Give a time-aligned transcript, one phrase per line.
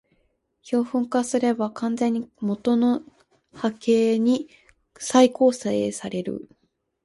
[0.63, 3.03] 標本化すれば完全に元の
[3.53, 4.49] 波形に
[4.97, 6.49] 再構成される